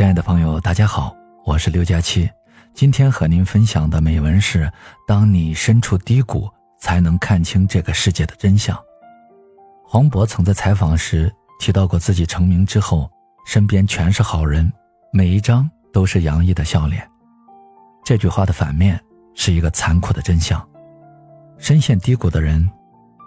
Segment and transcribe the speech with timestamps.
[0.00, 2.26] 亲爱的朋友，大家好，我是刘佳期。
[2.72, 4.72] 今天和您分享的美文是：
[5.06, 6.48] 当你身处低谷，
[6.80, 8.74] 才能看清这个世界的真相。
[9.84, 13.10] 黄渤曾在采访时提到过，自己成名之后，
[13.44, 14.72] 身边全是好人，
[15.12, 17.06] 每一张都是洋溢的笑脸。
[18.02, 18.98] 这句话的反面
[19.34, 20.66] 是一个残酷的真相：
[21.58, 22.66] 深陷低谷的人，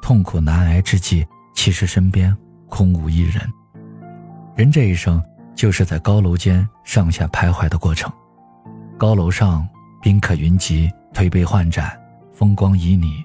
[0.02, 2.36] 痛苦难挨之际，其实身边
[2.68, 3.48] 空无一人。
[4.56, 5.24] 人这一生。
[5.56, 8.12] 就是在高楼间上下徘徊的过程，
[8.98, 9.68] 高楼上
[10.02, 11.92] 宾客云集，推杯换盏，
[12.34, 13.24] 风光旖旎；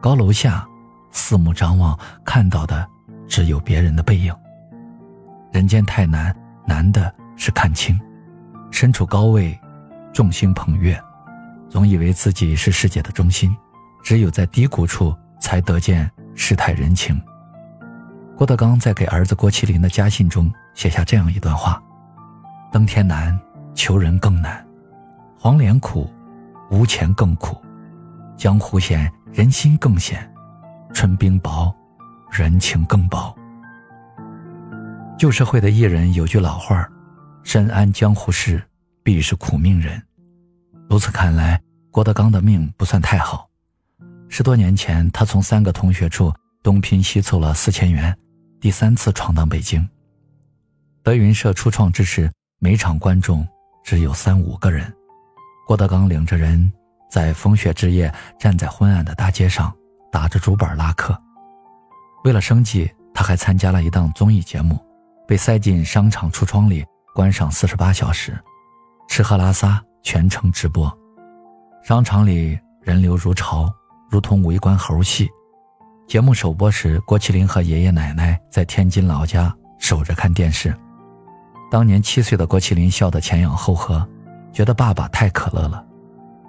[0.00, 0.66] 高楼下，
[1.10, 2.86] 四目张望，看到的
[3.26, 4.34] 只有别人的背影。
[5.52, 6.34] 人间太难，
[6.66, 7.98] 难的是看清。
[8.70, 9.58] 身处高位，
[10.12, 11.00] 众星捧月，
[11.70, 13.56] 总以为自己是世界的中心，
[14.02, 17.18] 只有在低谷处才得见世态人情。
[18.36, 21.82] 郭德纲在给儿子郭麒麟的家信中写下这样一段话
[22.70, 23.36] ：“登天难，
[23.74, 24.64] 求人更难；
[25.36, 26.08] 黄连苦，
[26.70, 27.60] 无钱更苦；
[28.36, 30.20] 江湖险，人心更险；
[30.94, 31.74] 春冰薄，
[32.30, 33.36] 人情更薄。”
[35.18, 36.88] 旧社会的艺人有句老话
[37.42, 38.62] 深谙江湖事，
[39.02, 40.00] 必是苦命人。”
[40.88, 43.48] 如此看来，郭德纲的命不算太好。
[44.28, 46.32] 十多年前，他从三个同学处
[46.62, 48.16] 东拼西凑了四千元。
[48.60, 49.84] 第三次闯荡北京。
[51.08, 53.48] 德云社初创之时，每场观众
[53.82, 54.94] 只有三五个人。
[55.66, 56.70] 郭德纲领着人
[57.10, 59.74] 在风雪之夜，站在昏暗的大街上，
[60.12, 61.18] 打着竹板拉客。
[62.24, 64.78] 为了生计，他还参加了一档综艺节目，
[65.26, 68.38] 被塞进商场橱窗里观赏四十八小时，
[69.08, 70.94] 吃喝拉撒全程直播。
[71.82, 73.66] 商场里人流如潮，
[74.10, 75.26] 如同围观猴戏。
[76.06, 80.78] 节目首播时，郭麒麟和爷爷奶奶在天津老家守着看电视。
[81.70, 84.06] 当年七岁的郭麒麟笑得前仰后合，
[84.52, 85.84] 觉得爸爸太可乐了。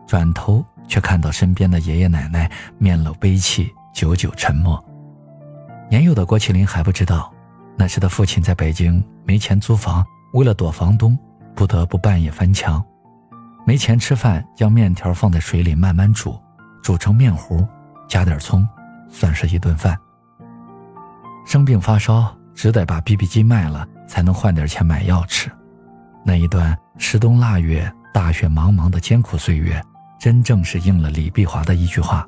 [0.08, 4.84] 转头却看到身边的爷爷奶奶面露悲戚，久久沉默。
[5.90, 7.32] 年幼的郭麒麟还不知道，
[7.78, 11.18] 那时的父亲在北京没钱租房，为了躲房东，
[11.56, 12.84] 不得不半夜翻墙。
[13.66, 16.40] 没钱吃饭，将面条放在水里慢慢煮，
[16.82, 17.68] 煮成面糊，
[18.08, 18.68] 加点葱。
[19.12, 19.98] 算是一顿饭。
[21.44, 25.50] 生病发烧，只得把 BB 机卖了，才能换点钱买药吃。
[26.26, 29.82] 那一段十冬腊月、大雪茫茫的艰苦岁月，
[30.20, 32.28] 真正是应了李碧华的一句话：“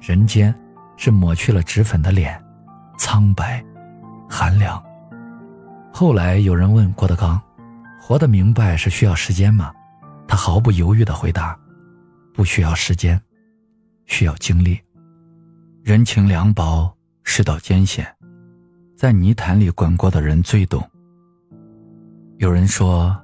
[0.00, 0.52] 人间
[0.96, 2.42] 是抹去了脂粉的脸，
[2.98, 3.62] 苍白、
[4.28, 4.82] 寒凉。”
[5.92, 7.40] 后来有人问郭德纲
[8.00, 9.70] ：“活得明白是需要时间吗？”
[10.26, 11.58] 他毫不犹豫地回答
[12.32, 13.20] ：“不需要时间，
[14.06, 14.80] 需要经历。”
[15.84, 16.92] 人情凉薄，
[17.24, 18.06] 世道艰险，
[19.00, 20.86] 在泥潭里滚过的人最懂。
[22.36, 23.18] 有人说，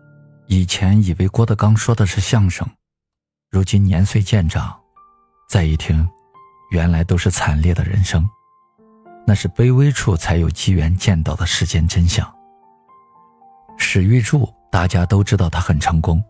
[0.47, 2.67] 以前以为郭德纲说的是相声，
[3.51, 4.75] 如今年岁渐长，
[5.51, 6.09] 再一听，
[6.71, 8.27] 原来都是惨烈的人生。
[9.27, 12.27] 那是卑微处才有机缘见到的世间真相。
[13.77, 16.25] 史玉柱，大家都知道他很成功，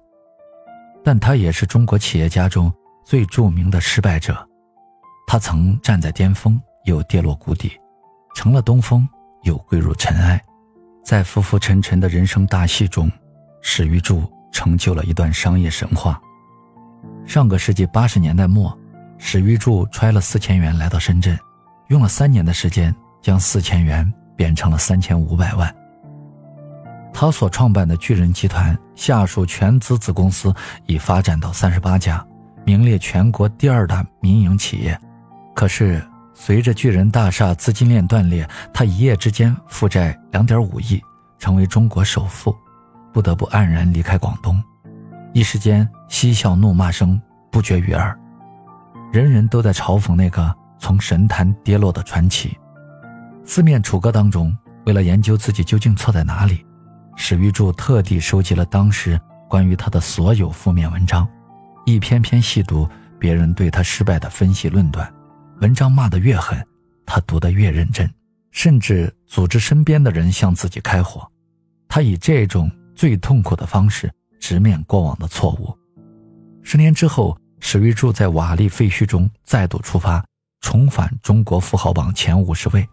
[1.05, 2.69] 但他也是中国企业家中
[3.05, 4.45] 最著名的失败者。
[5.25, 7.71] 他曾站在巅峰，又跌落谷底，
[8.35, 9.09] 成了东风，
[9.47, 10.43] 又归入尘埃，
[11.05, 13.11] 在浮浮沉沉的人生大戏中，
[13.63, 16.21] 史玉柱成就了一段商业神话。
[17.25, 18.77] 上个世纪八十年代末，
[19.17, 21.39] 史玉柱揣了四千元来到深圳，
[21.89, 25.73] 用了三年的时间将四千元变成了三千五百万。
[27.13, 30.53] 他所创办的巨人集团下属全资子公司
[30.87, 32.25] 已发展到三十八家，
[32.65, 34.99] 名列全国第二大民营企业。
[35.55, 36.05] 可是，
[36.39, 41.03] 随着巨人大厦资金链断裂，他一夜之间负债两点五亿，
[41.39, 42.55] 成为中国首富，
[43.11, 44.63] 不得不黯然离开广东。
[45.33, 47.21] 一时间，嬉笑怒骂声
[47.51, 48.17] 不绝于耳，
[49.11, 52.57] 人人都在嘲讽那个从神坛跌落的传奇。
[53.43, 54.55] 四面楚歌当中，
[54.85, 56.65] 为了研究自己究竟错在哪里，
[57.17, 59.19] 史玉柱特地收集了当时
[59.49, 61.27] 关于他的所有负面文章，
[61.87, 62.87] 一篇篇细读
[63.19, 65.11] 别人对他失败的分析论断。
[65.61, 66.63] 文章骂得越狠，
[67.07, 68.13] 他读得越认真，
[68.51, 71.27] 甚至组织身边的人向自己开火。
[71.89, 75.75] 他以这种最痛苦的方式直面过往的错误。
[76.63, 80.23] 十年之后，史玉柱在瓦砾废墟中再度出发，
[80.61, 82.87] 重返中国富豪榜前五十位。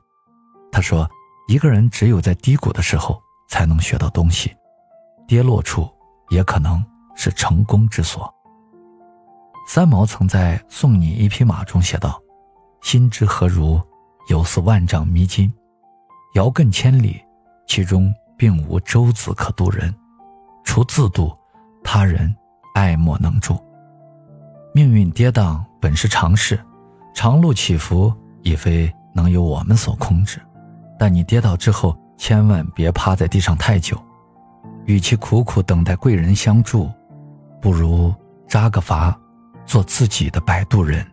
[0.71, 1.09] 他说
[1.49, 4.55] ：“一个人只有在低谷的时候才能学到东西，
[5.27, 5.89] 跌落处
[6.29, 6.81] 也可能
[7.13, 8.33] 是成功之所。”
[9.67, 12.21] 三毛曾在《送你一匹马》中写道。
[12.83, 13.81] 心之何如，
[14.29, 15.49] 犹似万丈迷津；
[16.35, 17.19] 遥亘千里，
[17.65, 19.91] 其中并无舟子可渡人。
[20.63, 21.35] 除自渡，
[21.83, 22.33] 他人
[22.75, 23.57] 爱莫能助。
[24.75, 26.59] 命运跌宕本是常事，
[27.15, 30.39] 长路起伏亦非能由我们所控制。
[30.99, 33.97] 但你跌倒之后，千万别趴在地上太久。
[34.85, 36.91] 与其苦苦等待贵人相助，
[37.61, 38.13] 不如
[38.47, 39.15] 扎个筏，
[39.65, 41.05] 做自己的摆渡人。